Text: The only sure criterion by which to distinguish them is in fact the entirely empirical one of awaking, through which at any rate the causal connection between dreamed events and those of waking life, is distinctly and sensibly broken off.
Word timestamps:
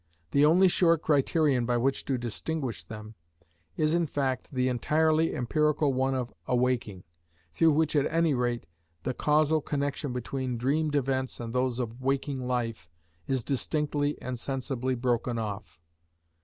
The 0.31 0.45
only 0.47 0.67
sure 0.67 0.97
criterion 0.97 1.67
by 1.67 1.77
which 1.77 2.05
to 2.05 2.17
distinguish 2.17 2.83
them 2.83 3.13
is 3.77 3.93
in 3.93 4.07
fact 4.07 4.49
the 4.51 4.67
entirely 4.67 5.35
empirical 5.35 5.93
one 5.93 6.15
of 6.15 6.33
awaking, 6.47 7.03
through 7.53 7.73
which 7.73 7.95
at 7.95 8.11
any 8.11 8.33
rate 8.33 8.65
the 9.03 9.13
causal 9.13 9.61
connection 9.61 10.11
between 10.11 10.57
dreamed 10.57 10.95
events 10.95 11.39
and 11.39 11.53
those 11.53 11.77
of 11.79 12.01
waking 12.01 12.47
life, 12.47 12.89
is 13.27 13.43
distinctly 13.43 14.19
and 14.19 14.39
sensibly 14.39 14.95
broken 14.95 15.37
off. 15.37 15.79